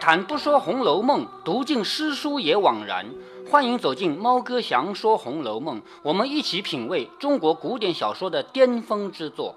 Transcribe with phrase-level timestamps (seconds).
[0.00, 3.06] 谈不说《红楼梦》，读尽诗书也枉然。
[3.50, 9.56] 欢迎走进猫哥祥说《红楼梦》，我们一起品味中国古典小说的巅峰之作。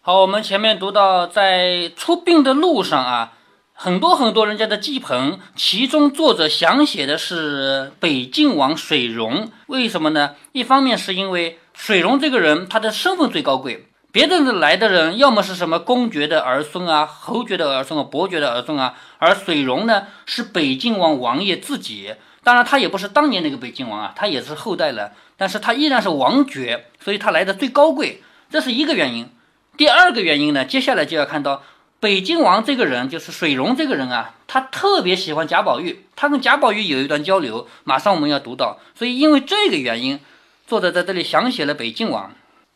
[0.00, 3.32] 好，我们前面读到，在出殡的路上啊，
[3.74, 9.50] 很多很多人家的祭棚，其中作者想写的是北静王水溶。
[9.66, 10.36] 为什么呢？
[10.52, 13.87] 一方面是因为水溶这个人，他的身份最高贵。
[14.10, 22.14] 别的来的人，要么是什么公爵的儿孙啊、侯爵的儿孙啊、伯爵的儿孙啊，而水溶呢是北静王王爷自己。
[22.42, 29.28] 当然，他也不是当年那个北静王啊，他也是后代了，但是他依然是王爵，所以他来的最高贵，这是一个原因。
[29.76, 31.62] 第二个原因呢，接下来就要看到
[32.00, 38.78] 北静王这个人，就是水溶这个人啊，他特别喜欢贾宝玉，他跟贾宝玉有一段交流，马上我们要读到。
[38.94, 40.18] 所以因为这个原因，
[40.66, 42.32] 作者在这里详写了北静王。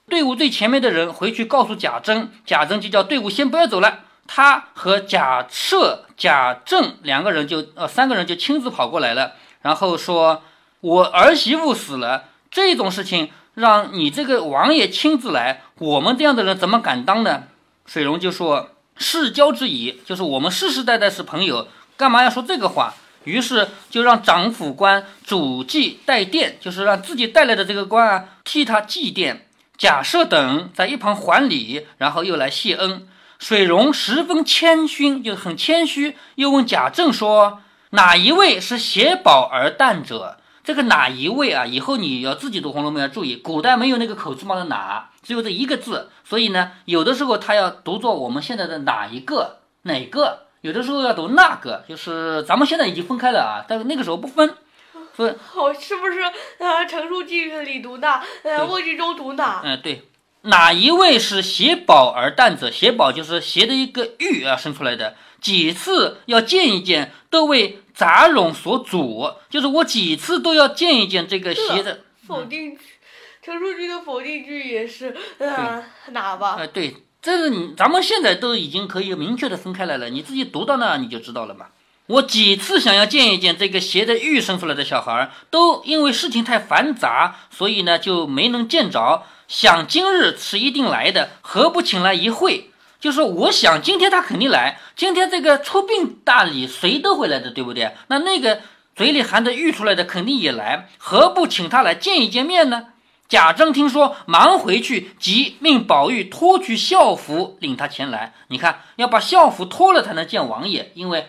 [0.08, 4.00] 队伍最前面的人回去告诉贾珍，贾珍就叫队伍先不要走了。
[4.26, 10.42] 他和贾赦、贾政两个人就呃三个人就亲自跑过来了，然后说
[10.80, 17.44] ：“我儿媳妇死了，这种事情让你这个王爷亲自来，我们这样的人怎么敢当呢？”
[17.84, 22.94] 水溶就说：“世交之谊，就是我们世世代代是朋友，干嘛要说这个话？”
[23.24, 29.36] 于是就让长府官主祭代奠，就是让自己带来的这个官啊替他祭奠。
[29.76, 33.08] 贾赦等在一旁还礼，然后又来谢恩。
[33.38, 41.66] 水溶十分谦逊，就很谦虚，又问贾政说：“哪一位是携宝而诞者？”这个哪一位啊？
[41.66, 54.54] 以后你要自己读《红楼梦》要注意，古代没有那个口字旁的哪，只有这一个字，所以呢，有的时候他要读作我们现在的哪一个哪个，有的时候要读那个，就是咱们现在已经分开了啊，但是那个时候不分。
[55.16, 56.20] 是，好， 是不是？
[56.58, 58.24] 呃，陈述句里读哪？
[58.42, 59.60] 呃，问句中读哪？
[59.64, 60.02] 嗯，对，
[60.42, 62.70] 哪一位是携宝而诞者？
[62.70, 65.16] 携宝就是携的一个玉啊生出来的。
[65.40, 72.00] 几次要见一见，都为杂冗所阻，就是我几次都要见一见这个携的。
[72.28, 72.82] 否定句，
[73.42, 76.54] 陈述句的否定句也是，呃，哪吧？
[76.58, 81.66] 呃，对，这是你，咱们现在都已经可以明确的分开来了，你自己读到那你就知道了嘛。
[82.06, 89.22] 我几次想要见一见这个携着玉生出来的小孩，都因为事情太繁杂，所以呢就没能见着。
[89.46, 92.70] 想今日是一定来的，何不请来一会？
[92.98, 97.94] 就是我想今天他肯定来，今天这个出殡大礼谁都会来的，对不对？
[98.08, 98.60] 那那个
[98.96, 102.86] 嘴里含着玉出来的肯定也来，何不请他来见一见面呢？
[103.28, 108.34] 贾政听说，忙回去，即命宝玉脱去校服，领他前来。
[108.48, 111.28] 你看，要把校服脱了才能见王爷，因为。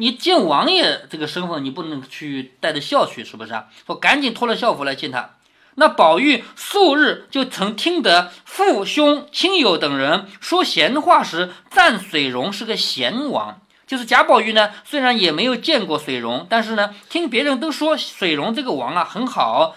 [0.00, 3.66] 你见王爷这个身份，你不能去带着孝去，是不是啊？
[3.86, 5.36] 说赶紧脱了校服来见他。
[5.74, 13.60] 那宝玉素日就曾听得父兄亲友等人说闲话时，赞水溶是个贤王。
[13.86, 19.76] 就是贾宝玉呢，虽然也没有见过水溶，但是呢，听别人都说水溶这个王啊很好，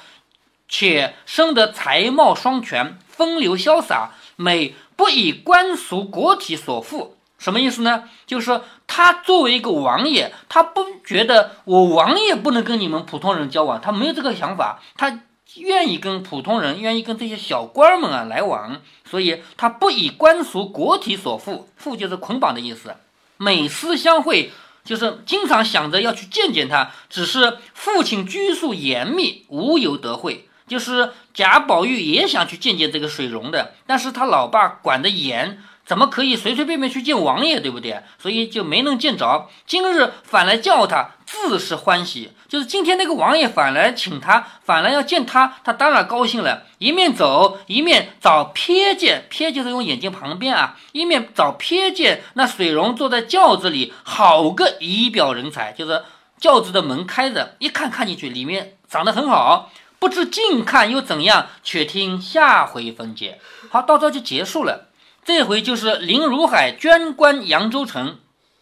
[0.69, 7.17] 且生得才貌双全，风流潇洒，美不以官俗国体所负。
[7.43, 8.05] 什么意思呢？
[8.25, 15.19] 就是说，他作为一个王爷，他不觉得我王爷不能跟你们普通人交往，他没有这个想法，他
[15.57, 22.95] 愿意跟普通人，愿意跟这些小官们啊来往，所以他不以官俗国体所缚，缚就是捆绑的意思。
[23.35, 24.53] 每思相会，
[24.85, 30.47] 就是经常想着要去见见他，只是父亲拘束严密，无由得会。
[30.65, 35.61] 就是贾宝玉也想去见见这个水溶的，但是他老爸管得严。
[35.85, 38.01] 怎么可以随随便便去见王爷，对不对？
[38.17, 39.49] 所以就没能见着。
[39.67, 42.31] 今日反来叫他，自是欢喜。
[42.47, 46.63] 就是今天那个王爷反来请他，反来要见他，他当然高兴了。
[46.77, 55.73] 一面走，一面找瞥见，瞥就是用眼睛旁边啊，一面找瞥见那水溶坐在轿子里，好个仪表人才。
[55.73, 56.03] 就是
[56.39, 59.71] 轿子的门开着，一看看进去，里面长得很好。
[59.99, 61.47] 不知近看又怎样？
[61.63, 63.39] 且听下回分解。
[63.69, 64.89] 好，到这就结束了。
[65.25, 68.19] 这回就是林如海捐官扬州城，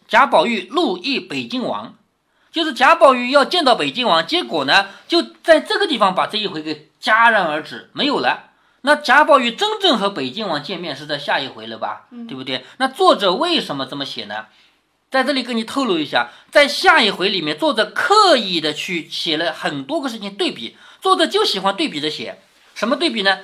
[0.08, 1.94] 贾宝玉路诣北静王，
[2.50, 8.50] 就是贾宝玉要见到北静王，结果呢就在这个地方把这一回给戛然而止，没有了。
[8.82, 12.06] 那贾宝玉真正和北静王见面是在下一回了吧？
[12.28, 12.64] 对不对？
[12.78, 14.46] 那作者为什么这么写呢？
[15.10, 22.40] 在这里跟你透露一下，在下一回里面，作者刻意的去写了很多个事情对比，作者就喜欢对比着写，
[22.74, 23.40] 什么对比呢？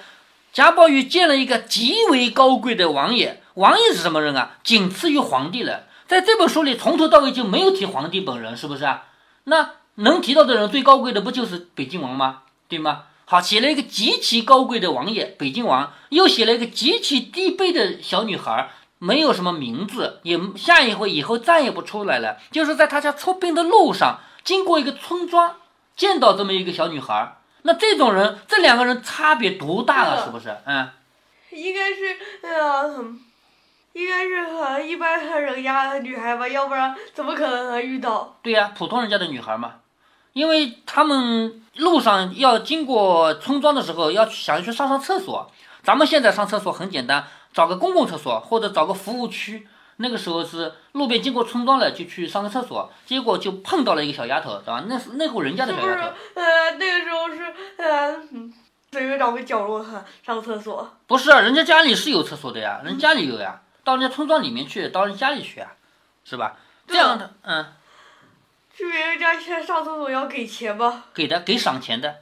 [0.53, 4.57] 贾宝玉见了一个极为高贵的王爷，王爷是什么人啊？
[4.65, 5.85] 仅次于皇帝了。
[6.07, 9.05] 在这本书里，从头到尾就没有提皇帝本人，是不是啊？
[9.45, 12.43] 那能提到的人最高贵的不就是北京王吗？
[12.67, 13.03] 对吗？
[13.27, 22.39] 好，写了一个极其高贵的王爷北京王，又写了一个极其低卑的小女孩，没有什么名字，也下一回以后再也不出来了。
[22.51, 25.57] 就是在他家出殡的路上，经过一个村庄，
[25.95, 27.37] 见到这么一个小女孩。
[27.63, 30.25] 那这种人，这两个人差别多大啊？
[30.25, 30.57] 是不是？
[30.65, 30.89] 嗯，
[31.51, 33.05] 应该是呃，
[33.93, 38.37] 应该是和一般人家的女孩吧，要不然怎么可能遇到？
[38.43, 39.75] 对呀，普通人家的女孩嘛，
[40.33, 45.51] 因为他们路上要经过村庄的时候，要想去上上厕所。
[45.83, 47.25] 咱们现在上厕所很简单。
[47.55, 49.67] 找个公共厕所或者找个服务区，
[49.99, 54.85] 那个时候是路边经过村庄了，就去上个厕所，结果就碰到了一个小丫头，对吧？
[54.89, 56.09] 那是那户人家的小丫头。
[56.35, 58.17] 呃，那个时候是呃，
[58.91, 59.85] 随便找个角落
[60.25, 60.91] 上厕所。
[61.07, 65.73] 不是，人家家里是有厕所的呀，人家里有呀，到人家村庄里面去，到人家里去啊，
[66.25, 66.57] 是吧？
[66.87, 67.67] 这样的，嗯。
[68.75, 71.07] 去别人家去上厕所要给钱吗？
[71.13, 72.19] 给的，给赏钱的。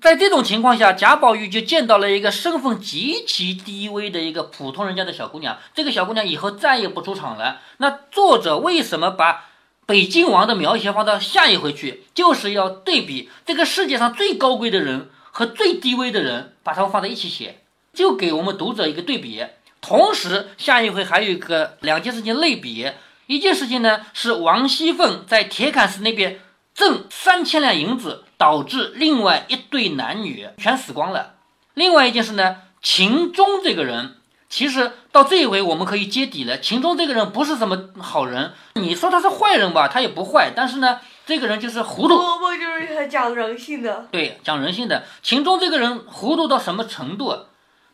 [0.00, 5.58] 在这种情况下，贾宝玉就见到了一个身份极其低微的一个普通人家的小姑娘。
[5.74, 7.60] 这个小姑娘以后再也不出场了。
[7.78, 9.46] 那作者为什么把
[9.86, 19.44] 北静王的描写放到下一回去，就是要对比这个世界上最高贵的人和最低微的人，把他们放在一起写，就给我们读者一个对比。
[19.80, 22.90] 同时，下一回还有一个两件事情类比，
[23.26, 26.40] 一件事情呢是王熙凤在铁槛寺那边。
[26.72, 31.34] 挣三千两银子，导致另外一对男女全死光了。
[31.74, 34.16] 另外一件事呢，秦钟这个人，
[34.48, 36.58] 其实到这一回我们可以揭底了。
[36.58, 42.18] 秦钟这个人不是什么好人，你说他是坏人吧，他也不坏，但是呢，这个人就是糊涂。
[42.18, 44.08] 就是讲人性的。
[44.10, 45.04] 对，讲人性的。
[45.22, 47.36] 秦钟这个人糊涂到什么程度？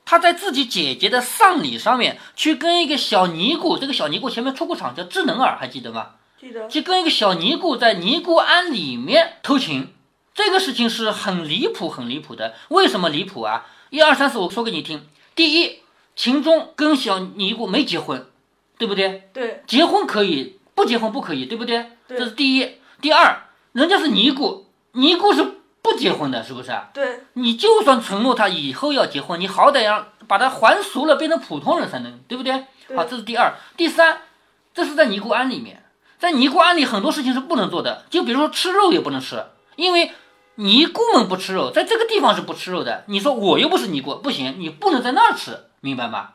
[0.04, 6.10] 他在自己姐姐的丧礼上面去跟一个小尼姑，这个小尼姑前面出过场，叫智能儿，还记得吗？
[6.40, 9.88] 记得去跟一个小尼姑在尼姑庵里面偷情，
[10.36, 12.54] 这个事情是很离谱、很离谱的。
[12.68, 13.64] 为什么离谱啊？
[13.88, 15.08] 一二三四，我说给你听。
[15.34, 15.78] 第一，
[16.14, 18.26] 秦钟跟小尼姑没结婚，
[18.76, 19.30] 对不对？
[19.32, 19.62] 对。
[19.66, 21.86] 结婚可以，不结婚不可以，对不对？
[22.06, 22.70] 这是第一。
[23.00, 25.42] 第二，人家是尼姑，尼姑是
[25.80, 27.20] 不结婚的，是不是对。
[27.32, 32.52] 你就算承诺他以后要结婚，你好歹要把他还俗了，变成普通人才能，对不对？
[32.94, 33.54] 好，这是第二。
[33.74, 34.20] 第三，
[34.74, 35.82] 这是在尼姑庵里面。
[36.18, 39.42] 在尼姑庵里很多事情是不能做的，就比如说吃肉也不能吃，
[39.76, 40.12] 因为
[40.56, 43.04] 尼姑们不吃肉，在这个地方是不吃肉的。
[43.06, 46.30] 你说我又不是尼姑，不行，你不能在那儿吃，明白吗？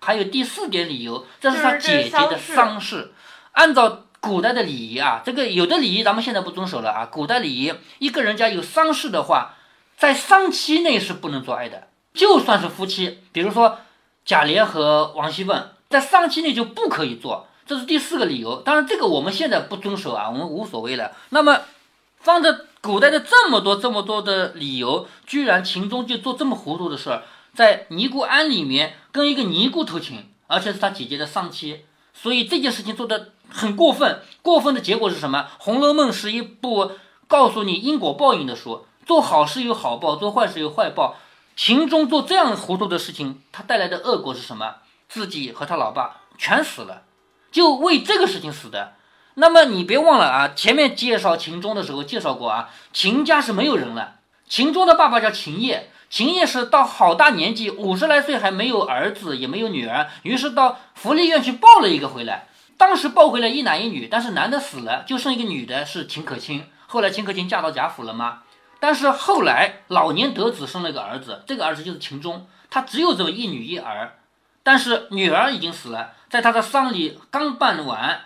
[0.00, 3.12] 还有第四点理由，这是他姐姐的丧事。
[3.52, 7.06] 按照古代的礼仪啊，这个有的礼仪咱们现在不遵守了啊。
[7.06, 9.54] 古代礼仪，一个人家有丧事的话，
[9.96, 13.78] 在丧期内是不能做爱的，就算是夫妻，比如说
[14.24, 17.48] 贾琏和王熙凤，在丧期内就不可以做。
[17.66, 21.12] 这是第四个理由，当然这个我们现在不遵守啊，我们无所谓了。
[21.30, 21.62] 那么，
[22.20, 31.80] 放着古代的这么多这么多的理由，居然秦钟就做这么糊涂的事儿，在尼姑庵里面跟一个尼姑偷情，而且是他姐姐的丧妻，
[32.14, 34.22] 所以这件事情做的很过分。
[34.40, 35.40] 过分的结果是什么？
[35.58, 36.92] 《红楼梦》是一部
[37.26, 41.16] 告诉你因果报应的书，做好事有好报，做坏事有坏报。
[41.56, 44.76] 秦钟做这样糊涂的事情，他带来的恶果是什么？
[45.08, 47.02] 自己和他老爸全死了。
[47.50, 48.92] 就为这个事情死的，
[49.38, 54.14] 那么你别忘了啊，前面介绍秦钟的时候介绍过啊，秦家是没有人了。
[54.48, 62.46] 秦钟的爸爸叫秦业，秦业是到好大年纪，五十来岁还没有儿子也没有女儿，于是到福利院去抱了一个回来。
[62.78, 66.64] 当时抱回来一男一女，但是男的死了，就剩一个女的，是秦可卿。
[66.86, 68.38] 后来秦可卿嫁到贾府了吗？
[68.80, 74.14] 但是后来老年得子，生了个儿子，这个儿子就是秦钟，他只有这么一女一儿。
[74.62, 78.20] 但是女儿已经死了，在他的丧礼刚办完，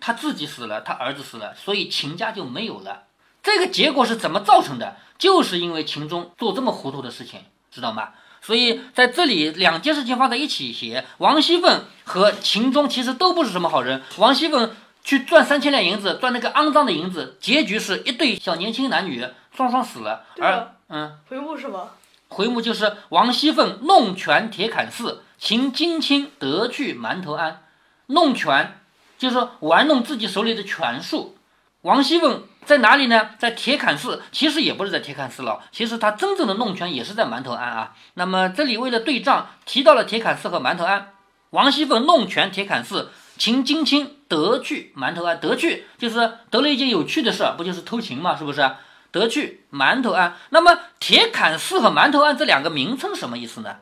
[0.00, 3.04] 他自己死了，他儿子死了，所以秦家就没有了。
[3.42, 4.96] 这个结果是怎么造成的？
[5.18, 8.10] 就是因为秦钟做这么糊涂的事情，知道吗？
[8.42, 14.02] 所以在这里两件事情放在一起写，王熙凤和秦钟其实都不是什么好人。
[14.18, 14.70] 王熙凤
[15.02, 19.26] 去赚三千两银子，赚那个肮脏的银子，结局是一对小年轻男女
[19.56, 20.24] 双双死了。
[20.38, 21.90] 而嗯，回目是吗？
[22.28, 25.22] 回目就是王熙凤弄权铁槛寺。
[25.38, 27.62] 秦金卿得去馒头庵，
[28.06, 28.80] 弄权
[29.18, 31.36] 就是说玩弄自己手里的权术。
[31.82, 33.30] 王熙凤在哪里呢？
[33.38, 37.94] 在铁槛寺，其实也不是在铁槛寺了，其实他真正的弄权也是在馒头庵啊。
[38.14, 41.12] 那么这里为了对仗，提到了铁槛寺和馒头庵。
[41.50, 48.36] 王熙凤弄权铁槛寺，秦金卿得去馒头庵，得去就是得了一件有趣的事，不就是偷情嘛？
[48.36, 48.68] 是不是？
[49.12, 50.34] 得去馒头庵。
[50.50, 53.76] 那么铁槛寺和馒头庵这两个名称什么意思呢？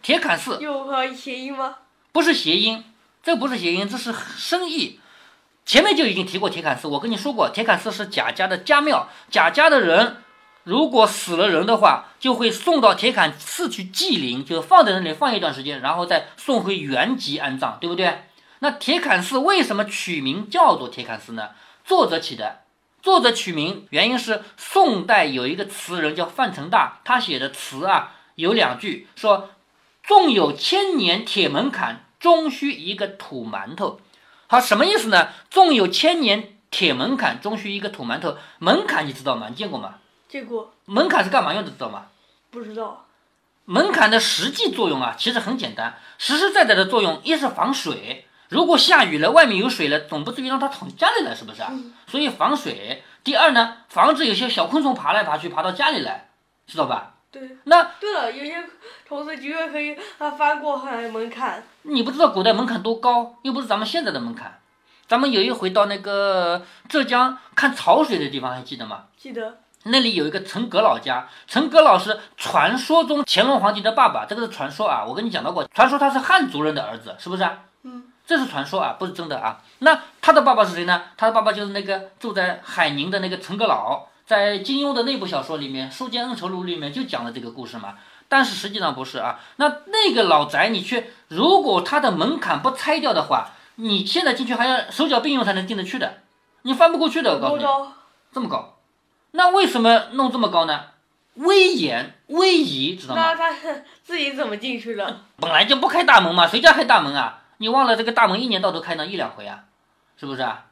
[0.00, 1.76] 铁槛寺有和谐音吗？
[2.10, 2.82] 不是谐音，
[3.22, 5.00] 这不是谐音，这是深意。
[5.66, 9.08] 前面就已经提过铁槛寺，我跟你说过，铁槛寺是贾家的家庙。
[9.30, 10.16] 贾家的人
[10.64, 18.24] 如果死了人的话，就会送到铁槛寺去祭灵，就放在那里放一段时间，然后再送回原籍安葬，对不对？
[18.60, 21.50] 那铁槛寺为什么取名叫做铁槛寺呢？
[21.84, 22.60] 作者起的。
[23.02, 29.50] 作者取名原因是宋代有一个词人叫范成大，他写的词啊有两句说
[30.04, 33.98] ：“纵有千年铁门槛，终须一个土馒头。”
[34.46, 35.30] 好，什么意思呢？
[35.50, 38.36] 纵有千年铁门槛，终须一个土馒头。
[38.58, 39.46] 门槛你知道吗？
[39.48, 39.94] 你见过吗？
[40.28, 41.70] 见过，门槛是干嘛用的？
[41.70, 42.06] 知道吗？
[42.50, 43.06] 不知道。
[43.64, 48.26] 门槛的实际作用啊，其实很简单，实实在在的作用，一是防水。
[48.48, 51.72] 如果下雨了，外面有水了，总不至于让它闯家里来，是不是啊？
[52.08, 53.04] 所以防水。
[53.22, 56.30] 第二呢，防止有些小昆虫爬来爬去，爬到家里来，
[56.66, 57.14] 知道吧？
[57.30, 57.56] 对。
[57.64, 58.62] 那对了，有些
[59.06, 61.62] 虫子居然可以啊翻过海门槛。
[61.82, 64.58] 你不知道古代门槛多高，又不是咱们现在的门槛。
[65.08, 69.04] 咱们有一回到那个浙江看潮水的地方，还记得吗？
[69.16, 69.58] 记得。
[69.84, 75.04] 那里有一个陈阁老家，陈阁老是传说中乾隆皇帝的爸爸，这个是传说啊。
[75.04, 77.48] 我跟你讲到过，传说他是汉族人的儿子，是不是？
[77.82, 78.04] 嗯。
[78.26, 79.60] 这是传说啊，不是真的啊。
[79.80, 81.02] 那他的爸爸是谁呢？
[81.16, 87.98] 他的爸爸就是那个住在海宁的那个陈阁老，在金庸的那部小说里面《书剑恩仇录》里面就讲了这个故事嘛。
[88.28, 89.40] 但是实际上不是啊。
[89.56, 96.18] 那那个老宅你去，如果它的门槛不拆掉的话，你现在进去还要手脚并用才能进得去的，
[96.62, 97.34] 你翻不过去的。
[97.34, 97.64] 我告诉你，
[98.32, 98.76] 这么高，
[99.32, 100.80] 那为什么弄这么高呢？
[101.34, 103.20] 威严威仪，知道吗？
[103.20, 103.52] 那他
[104.04, 105.22] 自己怎么进去的？
[105.38, 107.40] 本来就不开大门嘛，谁家开大门啊？
[107.56, 109.64] 你忘了这个大门一年到头开那一两回啊，
[110.16, 110.66] 是不是啊？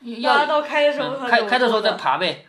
[0.00, 2.48] 要到开的时候开开的时候再爬呗。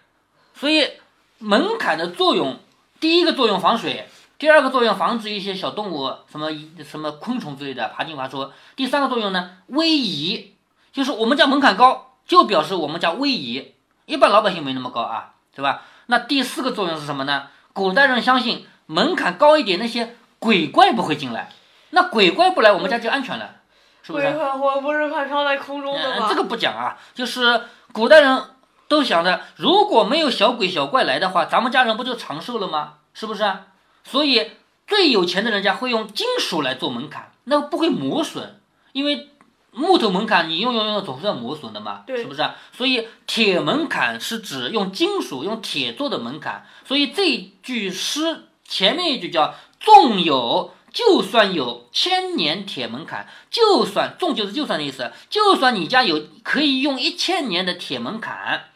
[0.59, 0.89] 所以
[1.37, 2.57] 门槛的作用，
[2.99, 4.09] 第一个作用防水，
[4.39, 6.49] 第二个作用防止一些小动物什么
[6.83, 8.51] 什么昆虫之类的爬进爬出。
[8.75, 10.55] 第三个作用呢，威仪，
[10.91, 13.75] 就是我们家门槛高，就表示我们家威仪。
[14.05, 15.83] 一般老百姓没那么高啊，对吧？
[16.07, 17.49] 那第四个作用是什么呢？
[17.73, 21.49] 古代人相信门槛高一点，那些鬼怪不会进来。
[21.89, 23.55] 那鬼怪不来，我们家就安全了。
[24.01, 24.27] 是不是？
[24.27, 26.27] 我不是飘在空中的吗？
[26.29, 27.61] 这个不讲啊，就是
[27.91, 28.41] 古代人
[28.87, 32.95] 都想着，如果没有小鬼小怪来的话，咱们家人不就长寿了吗？
[33.13, 33.67] 是不是啊？
[34.03, 34.51] 所以
[34.87, 38.59] 最有钱的人家会用金属来做门槛，那不会磨损，
[38.93, 39.29] 因为
[39.71, 42.55] 木头门槛你用用用总是要磨损的嘛，是不是啊？
[42.71, 50.73] 所以铁门槛是指用金属用铁做的门槛，所以这句诗前面一句叫纵有。
[50.89, 58.69] 就算有千年铁门槛，就算重就是就算的意思，就算你家有可以用一千年的铁门槛，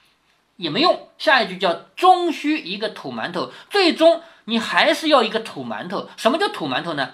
[0.61, 1.09] 也没用。
[1.17, 6.07] 下一句叫终须一个土馒头，最终你还是要一个土馒头。
[6.15, 7.11] 什么叫土馒头呢？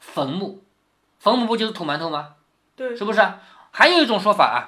[0.00, 0.62] 坟墓，
[1.20, 2.34] 坟墓不就是土馒头吗？
[2.74, 3.20] 对，是不是？
[3.70, 4.58] 还有一种说法啊，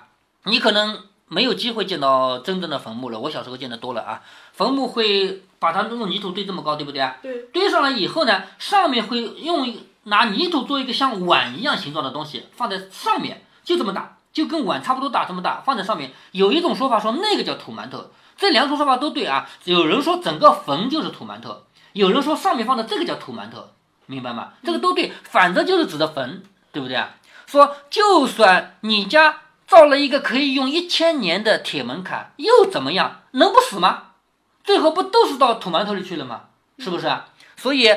[0.44, 1.04] 你可能。
[1.32, 3.20] 没有机会见到真正的坟墓了。
[3.20, 4.20] 我小时候见的多了啊，
[4.52, 7.18] 坟墓会把它用泥土堆这么高，对不对啊？
[7.22, 7.42] 对。
[7.52, 9.72] 堆上来以后呢，上面会用
[10.02, 16.12] 拿泥土做一个像碗一样形状的东西放在上面，就这么大，就跟碗差不多大，这么大放在上面。
[16.32, 19.48] 有一种说法说那个叫土馒头，这两种说法都对啊。
[19.64, 23.68] 有人说整个坟就是土馒头，有人说上面放的这个叫土馒头，
[24.06, 24.52] 明白吗？
[24.64, 27.14] 这个都对，反正就是指的坟，对不对啊？
[27.46, 29.40] 说就算你家。
[29.70, 33.20] 造了一个可以用一千年的铁门槛，又怎么样？
[33.30, 34.02] 能不死吗？
[34.64, 36.46] 最后不都是到土馒头里去了吗？
[36.78, 37.28] 是不是啊？
[37.56, 37.88] 所以，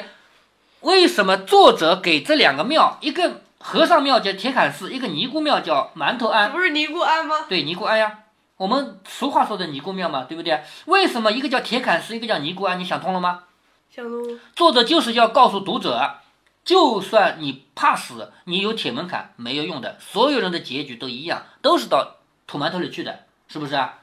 [0.82, 6.51] 为什么作者给这两个庙，一个和尚庙叫铁槛寺，一个尼姑庙叫馒头庵？
[6.51, 7.46] 不是尼姑庵吗？
[7.48, 8.20] 对，尼姑庵呀。
[8.58, 10.62] 我们俗话说的尼姑庙嘛，对不对？
[10.86, 12.77] 为什么一个叫铁槛寺，一个叫尼姑庵？
[12.77, 13.43] 你想通了吗？
[13.89, 14.39] 想通。
[14.53, 16.17] 作者就是要告诉读者。
[16.65, 22.17] 就算你怕死，你有铁门槛没有用的，所有人的结局都一样，都是到
[22.48, 24.00] 土馒头里去的，是不是啊？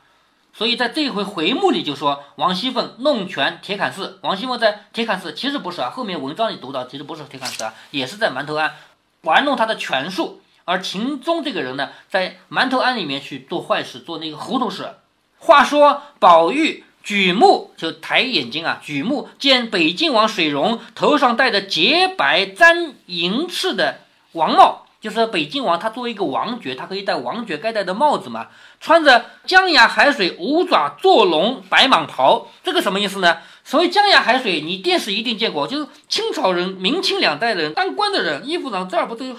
[0.52, 8.74] 所以在这一回回目里就说王熙凤弄权铁槛寺，王熙凤在铁槛寺其实不是啊，后面文章里读到其实不是铁槛寺啊，也是在馒头庵
[9.22, 14.94] 玩弄他的权术，而秦钟这个人呢，在馒头庵里面去做坏事，做那个糊涂事。
[15.38, 16.84] 话说宝玉。
[17.02, 18.78] 举目就抬眼睛啊！
[18.82, 24.00] 举目见北静王水溶头上戴着洁白簪银翅的
[24.32, 28.48] 王帽，就是北静王他作为一个王爵，他可以戴王爵该戴的帽子嘛。
[28.80, 33.38] 穿着江崖海水五爪坐龙白蟒袍，这个什么意思呢？
[33.70, 39.36] 所谓江崖海水，你电视一定见过，就是清朝人、明清两代人当官的人衣服上这儿不都有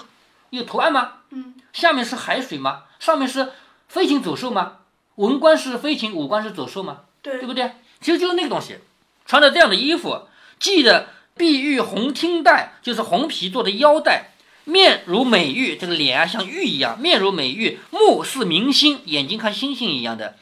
[0.52, 1.16] 有图案吗？
[1.32, 2.84] 嗯，下面是海水吗？
[2.98, 3.50] 上面是
[3.90, 4.78] 飞禽走兽吗？
[5.16, 7.00] 文官是飞禽，武官是走兽吗？
[7.22, 7.72] 对，对不对？
[8.00, 8.78] 其实就是那个东西，
[9.26, 10.22] 穿着这样的衣服，
[10.62, 14.30] 系的碧玉红听带，就是红皮做的腰带，
[14.64, 20.38] 面如美玉，这个脸啊像玉一样，面如美玉，目似明星，眼睛看星星一样的，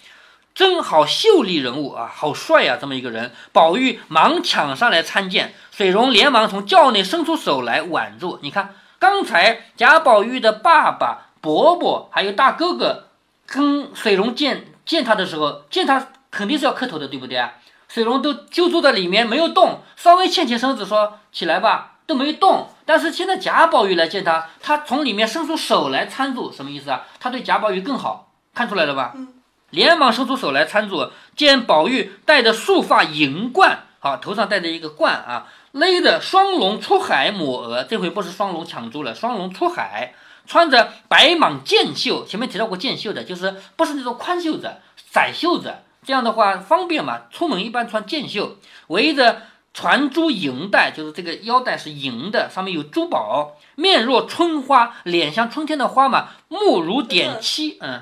[0.60, 3.32] 真好秀丽人物啊，好帅呀，这么一个人。
[3.54, 8.39] 宝玉忙抢上来参见，水溶连忙从轿内伸出手来挽住。
[8.42, 13.06] 你看，刚才贾宝玉的爸爸伯伯还有大哥哥
[13.46, 17.54] 跟水龙见见他的时候，见他肯定是要磕头的，对不对啊？
[17.88, 22.68] 水龙都就坐在里面没有动，稍微欠起身子说起来吧，都没动。
[22.86, 27.06] 但是现在贾宝玉来见他，他从里面伸出手来搀住，什么意思啊？
[27.18, 29.13] 他对贾宝玉更好，看出来了吧？
[29.16, 29.38] 嗯。
[29.71, 40.13] 连忙伸出手来搀住，见宝玉戴着束发银冠，好，头上戴着一个冠啊，勒着双龙出海抹额，这回不是双龙抢珠了，双龙出海，
[40.47, 44.77] 穿着白蟒箭袖，前面提到过箭袖的，就是不是那种宽袖子，
[45.11, 48.57] 窄袖子，这样的话方便嘛，出门一般穿箭袖，
[48.88, 58.01] 围着传珠银带，就是这个腰带是银的，上面有珠宝，面若春花，脸像春天的花嘛，目如点漆，嗯。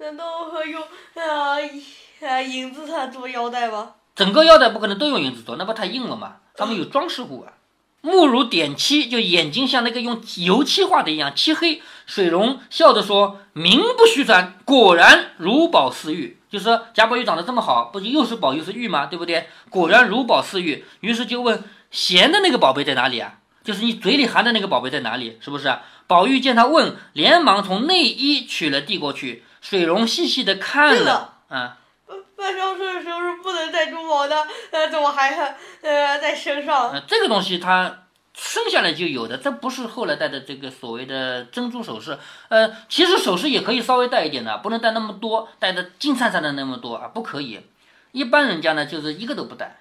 [0.00, 1.58] 难道用啊
[2.22, 3.94] 啊银子它做腰带吗？
[4.14, 6.36] 整个腰带不可能都用银子做，那不太硬了吗？
[6.56, 7.54] 上面有装饰物啊。
[8.00, 11.82] 目如点漆，就眼睛像那个用油漆画的一样漆黑。
[12.06, 19.06] 水溶笑着说：“名不虚传，果然如宝似玉。”就说贾宝玉长得这么好，不就又是宝又是玉吗？
[19.06, 19.48] 对不对？
[19.68, 20.84] 果然如宝似玉。
[21.00, 23.40] 于是就问：“咸的那个宝贝在哪里啊？
[23.64, 25.38] 就是你嘴里含的那个宝贝在哪里？
[25.40, 25.76] 是不是？”
[26.08, 29.44] 宝玉见他问，连忙从内衣取了递过去。
[29.60, 31.76] 水溶细细的看了，啊，
[32.36, 35.30] 办丧事的时候是不能戴珠宝的，呃，怎么还
[35.82, 36.90] 呃在身上？
[36.90, 42.16] 呃，这个东西它生下来就有的，这不是后来戴的这个所谓的珍珠首饰，
[42.48, 47.60] 呃，其实首饰也可以稍微戴一点的，不能戴那么多，戴的金灿灿的那么多啊，不可以。
[48.12, 49.76] 一般人家呢就是一个都不戴。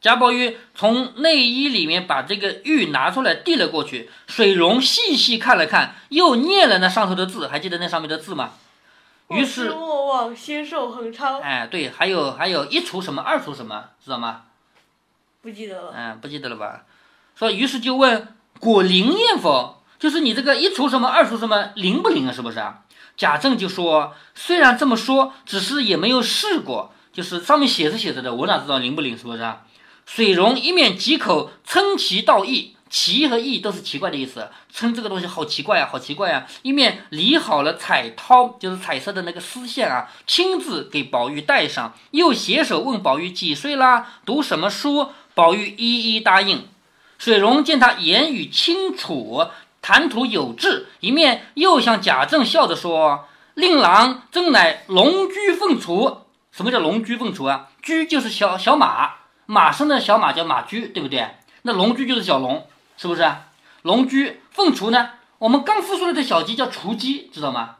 [0.00, 8.52] 贾宝玉从内衣里面把这个玉拿出来递了过去，水溶细细看了看，又念了那上头的字，还记得那上面的字吗？
[9.28, 11.40] 于是莫忘先寿恒昌。
[11.40, 14.42] 哎，对，还有还有一除什么，二除什么，知道吗？
[15.42, 15.92] 不记得了。
[15.94, 16.84] 嗯，不记得了吧？
[17.34, 19.82] 说于是就问果灵验否？
[19.98, 22.32] 就是你这个一除什么，二除什么，灵不灵啊？
[22.32, 22.84] 是不是啊？
[23.18, 29.14] 贾政就说，虽然这么说，只是也没有试过，就是上面写着写着的，我哪知道灵不灵？
[29.16, 29.60] 是不是啊？
[30.12, 32.74] 水溶一面几口称其道义。
[32.88, 36.48] 奇和异都是奇怪的意思，称这个东西好奇怪啊，好奇怪啊！
[36.62, 45.10] 一面理好了彩绦，就是彩色的那个丝线啊，亲自给宝玉戴上，又携手问宝玉几岁啦，读什么书？
[45.36, 46.66] 宝玉一一答应。
[47.16, 49.46] 水溶见他言语清楚，
[49.80, 56.26] 谈吐有致，一面又向贾政笑着说：“令郎真乃龙驹凤雏。
[56.50, 57.68] 什么叫龙驹凤雏啊？
[57.80, 59.12] 驹就是小小马，
[59.50, 61.28] 马生的小马叫马驹，对不对？
[61.62, 63.26] 那龙驹就是小龙。”是不是
[63.82, 65.12] 龙驹凤雏呢？
[65.38, 67.76] 我们刚孵出来的小鸡叫雏鸡，知道吗？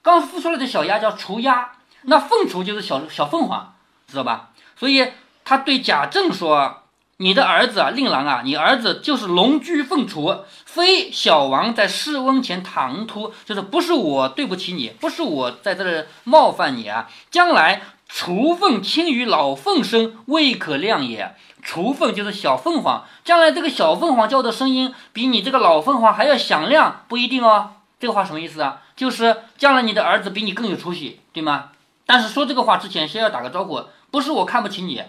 [0.00, 1.72] 刚孵出来的小鸭叫雏鸭，
[2.02, 3.74] 那凤雏就是小小凤凰，
[4.08, 4.50] 知道吧？
[4.74, 5.12] 所以
[5.44, 6.84] 他对贾政说
[7.18, 17.82] ：“你的儿子啊，令郎啊，你儿子就是龙驹凤雏，非小王在试温前唐突，就是不是我对不起你，不是我在这冒犯你啊，将来
[18.16, 27.72] 雏凤轻于老凤声，未可量也。”雏凤就是小凤凰，将来这个小凤凰叫的声音比你这个老凤凰还要响亮，不一定哦。
[27.98, 28.82] 这个话什么意思啊？
[28.94, 31.70] 就是将来你的儿子比你更有出息，对吗？
[32.06, 35.02] 但是说这个话之前，先要打个招呼，不是我看不起你，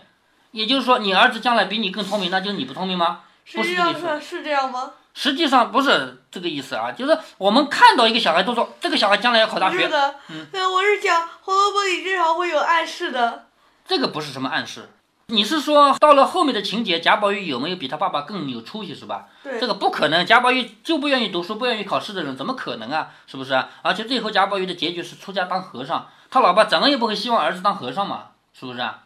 [0.49, 3.19] 也就是说你儿子将来比你更聪明，那就是你不聪明吗？
[3.45, 4.93] 实际上是是这样吗？
[5.15, 9.83] 实际上不是这个意思啊，就是我们看到一个小孩都说这个小孩将来要考大学。
[9.83, 13.45] 是的，嗯，我是讲《红楼梦》里经常会有暗示的。
[13.87, 14.89] 这个不是什么暗示。
[15.27, 19.25] 你是说到了后面的情节，贾宝玉有没有比他爸爸更有出息，是吧？
[19.41, 20.23] 对，这个不可能。
[20.23, 23.09] 贾宝玉就不愿意读书、不愿意考试的人，怎么可能啊？
[23.25, 23.63] 是不是？
[23.81, 28.25] 而且最后贾宝玉的结局是出家当和尚，他老爸怎么也不会希望儿子当和尚嘛？
[28.53, 29.03] 是不是啊？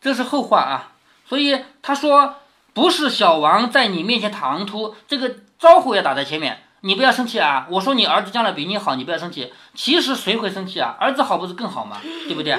[0.00, 0.92] 这是后话啊。
[1.26, 2.34] 所以他说
[2.74, 7.68] 不是小王在你面前唐突，这个招呼要打在前面，你不要生气啊。
[7.70, 9.52] 我说你儿子将来比你好，你不要生气。
[9.74, 10.96] 其实谁会生气啊？
[10.98, 11.98] 儿子好不是更好吗？
[12.02, 12.58] 对不对？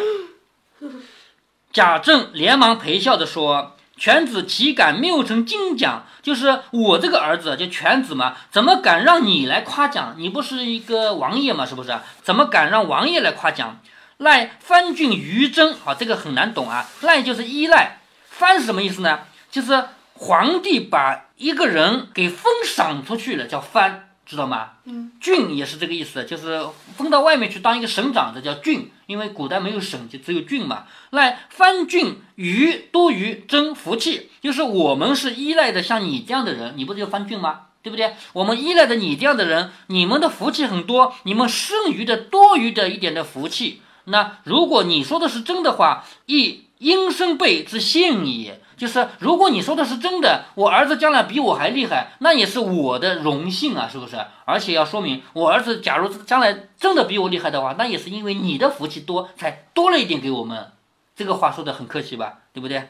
[1.73, 6.05] 贾政连忙陪笑着说：“犬子岂敢谬称金奖？
[6.21, 10.15] 就是我这个儿子，就犬子嘛，怎么敢让你来夸奖？
[10.17, 11.99] 你不是一个王爷嘛，是不是？
[12.21, 13.81] 怎么敢让王爷来夸奖？
[14.19, 16.87] 赖藩郡于真，好，这个很难懂啊。
[17.01, 17.97] 赖就是依赖，
[18.29, 19.19] 藩是什么意思呢？
[19.51, 19.83] 就是
[20.15, 24.69] 皇帝把一个人给封赏出去了，叫藩。”知道吗？
[24.86, 28.89] 嗯，郡也是这个意思，就是封到外面去当一个省长，的叫郡。
[29.06, 30.86] 因为古代没有省，就只有郡嘛。
[31.12, 37.63] 那藩郡余多于争福气，就是我们是依赖的像你这样的人，你不是叫藩郡吗？
[37.84, 38.15] 对不对？
[38.32, 48.62] 我们依赖的你这样的人，你们的福气很多，你们剩余的多余的一点的福气，那如果你说的是真的话，亦应生辈之幸也。
[48.84, 54.17] 就是如果你说的是真的，我儿子将来比我还厉害，那也是我的荣幸啊，是不是？
[54.43, 60.74] 而且要说明，我儿子假如将来真的比我厉害的话，那也是因为你的福气多，才多了一点给我们。
[61.15, 62.89] 这个话说的很客气吧，对不对？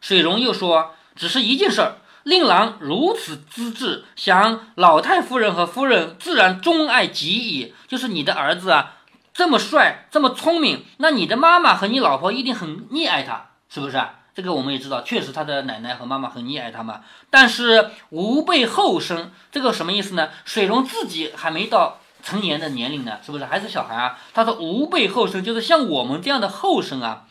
[0.00, 7.74] 水溶又说，只是一件事儿，令郎如此资质，想老太夫人和夫人自然钟爱极矣。
[7.86, 8.96] 就是你的儿子啊，
[9.32, 14.02] 这么帅，这么聪明，那你的妈妈和你老婆一定很溺爱他，是不是？
[14.38, 17.00] 这个我们也知道，确实他的奶奶和妈妈很溺爱他嘛。
[17.28, 20.28] 但是吾辈后生，这个什么意思呢？
[20.44, 24.16] 水溶自己还没到成年的年龄呢，是不是还是小孩啊？
[24.32, 27.24] 他说吾辈后生，就是像我们这样的后生啊，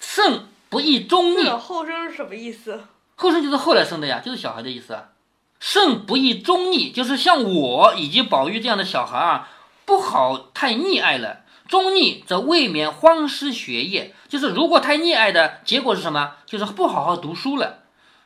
[0.00, 1.48] 甚不易中逆。
[1.50, 2.82] 后生是什么意思？
[3.14, 5.04] 后生就是后来生的呀，就是小孩的意思啊。
[5.60, 9.48] 甚不易中逆，就是像我以及宝玉这样的小孩啊，
[9.84, 11.42] 不好太溺爱了。
[11.70, 16.32] 中逆则未免荒失学业，就是如果太溺爱的结果是什么？
[16.44, 17.84] 就是不好好读书了。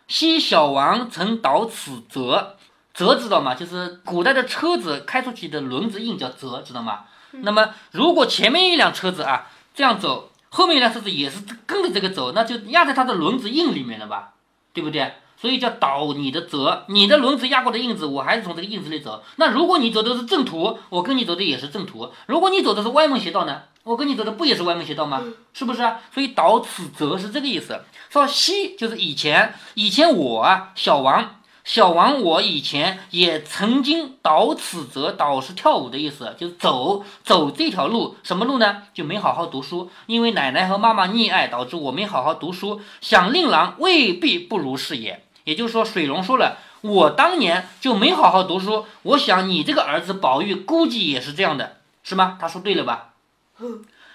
[0.08, 2.56] 昔小王曾导此辙，
[2.94, 3.54] 辙知道吗？
[3.54, 7.04] 就是古代的车子开出去的轮子印叫辙，知道吗？
[7.32, 14.32] 那么如果前面一辆车子啊这样走，后面一辆车子也是跟着这个走，那就压在它的轮子印里面了吧？
[14.72, 15.12] 对不对？
[15.36, 19.22] 所以叫导你的辙，你的轮子压过的印子，我还是从这个印子里走。
[19.36, 25.22] 那如果你走的是正途，我跟你走的也是正途；如果你走的是歪门邪道呢，我跟你走的不也是歪门邪道吗？
[25.52, 26.00] 是不是啊？
[26.12, 27.84] 所以导此辙是这个意思。
[28.10, 31.40] 说西就是以前，以前我啊，小王。
[31.64, 38.82] 小王，我以前也曾经导此则，导是跳舞的意思，就是走走这条路，什么路呢？
[38.92, 42.82] 就没好好读书，因为奶奶和妈妈溺爱，导致我没好好读书。
[43.00, 48.84] 想令郎未必不如是也，也就是说，水龙说了，我当年就没好好读书。
[49.02, 52.36] 我想你这个儿子宝玉估计也是这样的，是吗？
[52.38, 53.14] 他说对了吧？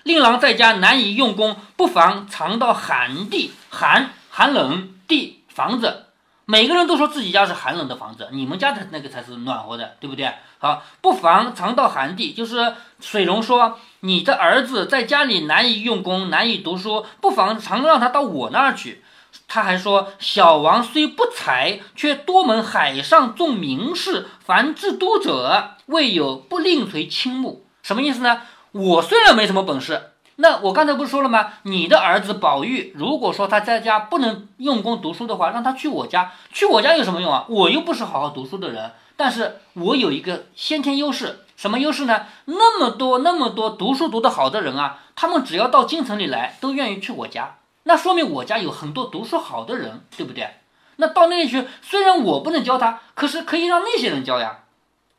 [0.03, 6.05] 令郎在家难以用功，不妨藏到寒地，寒寒冷地房子。
[6.49, 10.33] 每个人都说自己家是寒冷的房子，你们家的那个才是暖和的，对不对？
[10.57, 12.33] 好，不妨藏到寒地。
[12.33, 19.03] 就是水龙说，你的儿子在家里难以用功，难以读书，不妨常让他到我那儿去。
[19.47, 27.67] 他还说，小王虽不才，却多门海上众名士，凡至都者，未有不另垂青目。
[27.83, 28.41] 什么意思呢？
[28.71, 30.08] 我虽然没什么本事。
[30.41, 31.51] 那我刚才不是说了吗？
[31.63, 37.45] 你的儿子宝玉，如果说他在家不能用功读书的话，让他去我家，去我家有什么用啊？
[37.49, 42.25] 我又不是好好读书的人，但是我有一个先天优势，什么优势呢？
[42.45, 50.51] 那么多那么多读书读得好的人啊，他们只要到京城里来，都愿意去我家，那说明我家有很多读书好的人，对不对？
[50.95, 54.59] 那到那里去，虽然我不能教他，可是可以让那些人教呀。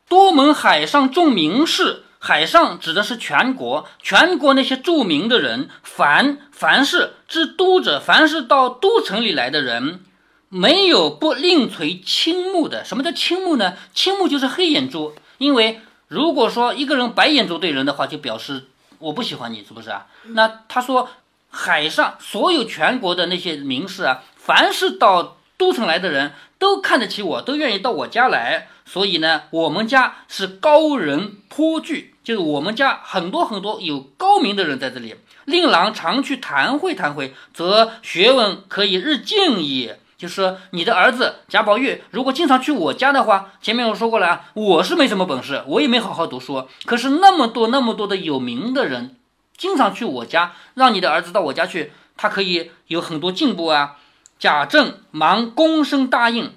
[0.09, 2.05] 多门海上众名士。
[2.23, 10.01] 海上指的是全国，全国那些著名的人，凡凡是知都者，凡是到都城里来的人，
[10.47, 12.85] 没有不另垂青目的。
[12.85, 13.73] 什么叫青目呢？
[13.95, 15.15] 青目就是黑眼珠。
[15.39, 18.67] 因为如果说一个人白眼珠对人的话，就表示
[18.99, 20.05] 我不喜欢你，是不是啊？
[20.25, 21.09] 那他说
[21.49, 28.67] 海上所有全国的那些名士啊，凡是到都城来的人都看得起我，都愿意到我家来。
[28.85, 35.15] 所以呢，我们家是高人颇聚，就是我们家很多很多有高明的人在这里。
[35.45, 39.93] 令郎常去谈会谈会，则学问可以日进矣。
[40.19, 46.67] 就是你的儿子贾宝玉，如果经常去我家的话，前面我说过了啊，我是没什么本事，我也没好好读书。
[46.85, 49.15] 可是那么多那么多的有名的人，
[49.57, 53.97] 经常去我家，让你的儿子到我家去，他可以有很多进步啊。
[54.41, 56.51] 贾政忙躬身答应。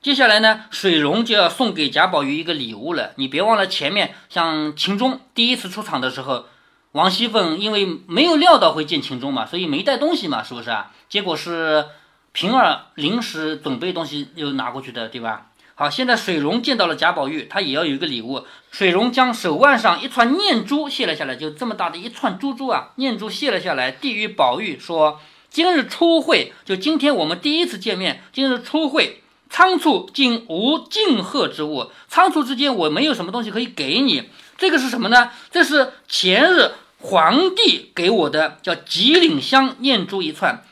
[0.00, 3.10] 接下来呢，水溶就要送给贾宝玉一个礼物了。
[3.16, 6.44] 你别忘了，前面像秦钟第一次出场的时候，
[6.92, 10.92] 王熙凤因为没有料到会见秦钟嘛，所以没带东西嘛，是不是啊？
[11.08, 11.86] 结果是
[12.30, 15.46] 平儿临时准备东西又拿过去的，对吧？
[15.74, 18.44] 好，现在水溶见到了贾宝玉，他也要有一个礼物。
[18.70, 25.18] 水溶将手腕上一串念珠卸了下来，就这么大的一串珠珠啊，念珠卸了下来，递与宝玉说
[25.50, 34.28] ：“今日初会，就今天我们第一次见面，今日初会。”仓促竟无敬贺之物，仓促之间我没有什么东西可以给你。
[34.58, 35.30] 这个是什么呢？
[35.50, 40.62] 这是前日皇帝给我的，叫吉岭香念珠一串，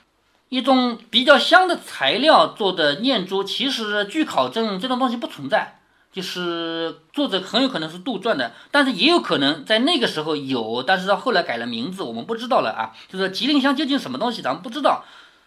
[0.51, 3.43] 一种比较香的材料做的念珠。
[3.43, 5.76] 其实据考证，这种东西不存在，
[6.17, 12.97] 就是作者很有可能是杜撰的，但是也有可能在那个时候有，但是到后来改了名字，我们不知道了啊。
[13.07, 15.05] 就是吉林香究竟什么东西，咱们不知道。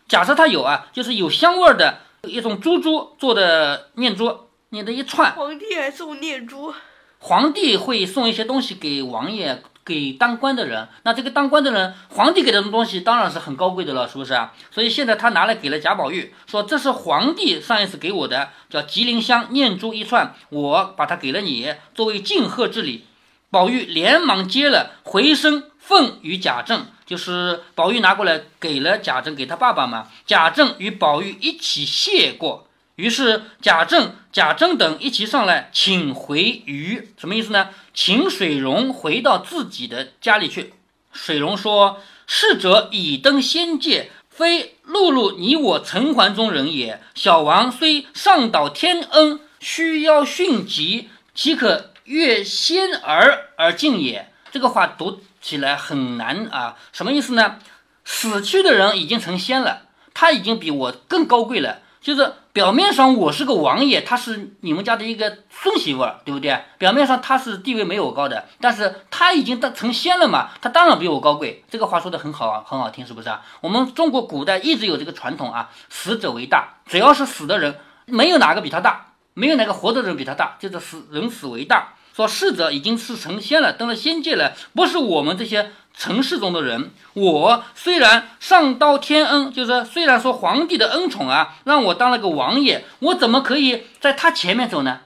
[0.07, 2.01] 假设它有啊，就是有香味的。
[2.21, 5.31] 一种珠珠做的念珠，念的一串。
[5.31, 6.71] 皇帝还送念珠，
[7.17, 10.87] 皇帝会送一些东西给王爷，给当官的人。
[11.03, 14.53] 那这个当官的人，皇帝给的东西当然是很高贵的了，是不是啊？
[14.69, 23.05] 所以现在他拿来给了贾宝玉，说这是皇帝上一次给我的，叫吉林香念珠一串，我把它给了你，作为敬贺之礼。
[23.49, 30.07] 宝玉连忙接了，回身奉与贾政，就是宝玉拿过来给了贾政，给他爸爸嘛。
[30.27, 32.67] 贾政与宝玉一起谢过。
[32.95, 37.69] 于是贾政、贾政等一起上来请回余，什么意思呢？
[38.01, 40.73] 请水溶回到自己的家里去。
[41.11, 47.01] 水溶说：“逝者已登仙界，非碌碌你我尘寰中人也。
[47.13, 57.59] 小王虽上岛天恩，须邀迅疾，岂可越仙而而进也？”这个话读起来很难啊，什么意思呢？
[58.05, 61.81] 死去的人已经成仙了，他已经比我更高贵了。
[62.01, 66.57] 就是表面上我是个王爷，他是你们家的一个孙媳妇儿，对不对？
[66.77, 71.63] 表面上他是地位没我高的，但是他已经当成仙了嘛，他当然比我高贵。
[71.69, 73.41] 这个话说的很好啊，很好听，是不是啊？
[73.61, 81.95] 我们中国古代一直有这个传统啊，死者为大，只要是死的人，没有哪个比他大，没有哪个活着的人比他大，就是死人死为大。
[82.15, 85.71] 说逝者已经是成仙了，登了仙界了，不是我们这些。
[85.99, 95.01] 城市中的人，我虽然上刀天恩，就是虽然说皇帝的恩宠啊，让我当了个王爷，我怎么可以在他前面走呢？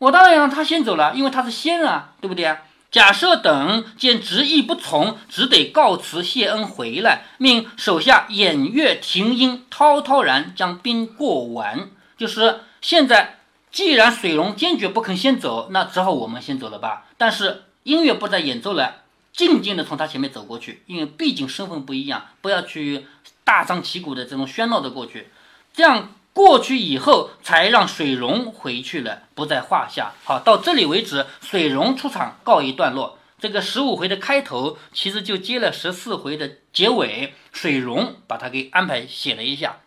[0.00, 2.58] 我当然让他先走了，因为他是仙啊，对不对啊？
[2.90, 11.88] 假设等见执意不从，只得告辞谢恩回来，命手下偃月停音，滔滔然将兵过完。
[12.18, 13.38] 就是现在，
[13.70, 17.04] 既然水龙坚决不肯先走，那只好我们先走了吧。
[17.16, 19.01] 但是音乐不再演奏了。
[19.32, 23.06] 静静的从他前面走过去，因为毕竟身份不一样，不要去
[23.44, 25.28] 大张旗鼓的这种喧闹的过去。
[25.72, 30.12] 这样过去以后，才让水溶回去了，不在话下。
[30.24, 33.18] 好，到这里为止，水溶出场告一段落。
[33.38, 39.80] 这个十五回的开头，其实就接了十四回的结尾，水溶把它给安排写了一下。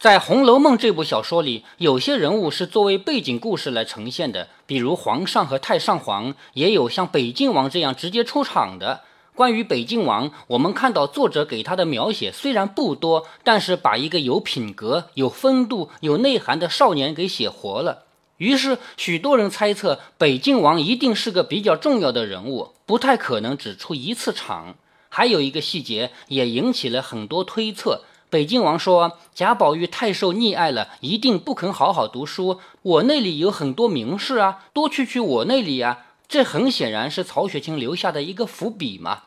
[0.00, 9.02] 在《红楼梦》这部小说里，有些人物是作为背景故事来呈现的，比如皇上和太上皇，也有像北静王这样直接出场的。
[9.34, 18.04] 关于北静王，我们看到作者给他的描写虽然不多，但是把一个有品格、有风度、有内涵的少年给写活了。
[18.38, 24.76] 于是，许多人猜测北静王一定是个比较重要的人物，不太可能只出一次场。
[25.10, 28.04] 还有一个细节也引起了很多推测。
[28.30, 32.60] 北静王说：“贾宝玉太受溺爱了，一定不肯好好读书。
[32.82, 39.22] 我那里有很多名士啊，多去去我那里呀。”这很显然是曹雪芹留下的一个伏笔嘛。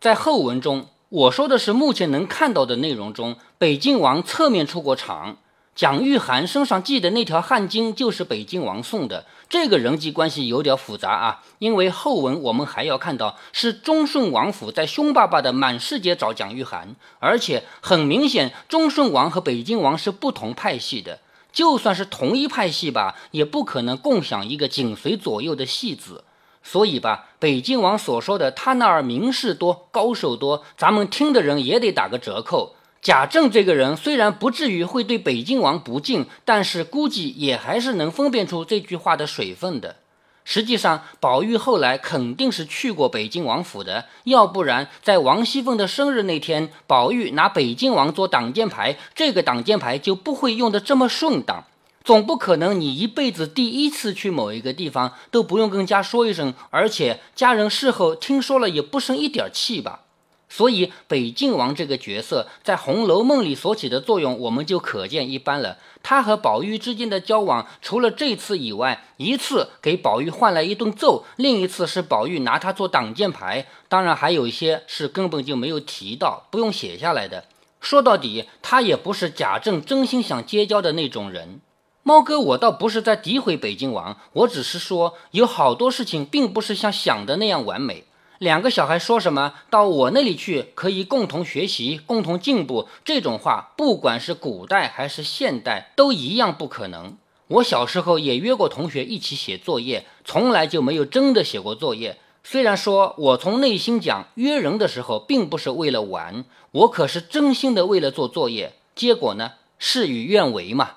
[0.00, 5.36] 在后文中，我说的是目前能看到的内容中，北静王侧面出过场。
[5.74, 11.42] 蒋玉菡身上系的那条汗巾就是北静王送的，这个人际关系有点复杂啊。
[11.58, 21.20] 因为后文我们还要看到是忠顺王府在凶巴巴的满世界找蒋玉菡，而且很明显，忠顺王和北静王是不同派系的。
[21.52, 26.24] 就算是同一派系吧，也不可能共享一个紧随左右的戏子。
[26.62, 32.75] 所以吧，北静王所说的他那儿名士多、高手多，咱们听的人也得打个折扣。
[33.06, 39.94] 贾政这个人虽然不至于会对北静王不敬，但是估计也还是能分辨出这句话的水分的。
[40.42, 51.62] 实际上，宝玉后来肯定是去过北静王府的，要不然在王熙凤的生日那天，宝玉拿北静王做挡箭牌，这个挡箭牌就不会用得这么顺当。
[52.02, 60.00] 总不可能你一辈子第一次去某一个地方都不用跟家说一声，而且家人事后听说了也不生一点气吧？
[60.48, 65.78] 所以，北静王这个角色在《红楼梦》里所起的作用，我们就可见一斑了。
[66.02, 77.44] 他和宝玉之间的交往，除了这次以外，一次给宝玉换来一顿揍，另一次是宝玉拿他做挡箭牌，当然还有一些是根本就没有提到，不用写下来的。
[77.80, 81.60] 说到底，他也不是贾政真心想结交的那种人。
[82.04, 88.04] 猫哥，我倒不是在诋毁北静王，我只是说，有好多事情并不是像想的那样完美。
[88.38, 97.16] 两个小孩说什么到我那里去可以共同学习、共同进步，这种话不管是古代还是现代都一样不可能。
[97.48, 102.18] 我小时候也约过同学一起写作业，从来就没有真的写过作业。
[102.44, 108.74] 虽然说我从内心讲，约人的时候并不是为了玩，我可是真心的为了做作业。
[108.94, 110.96] 结果呢，事与愿违嘛。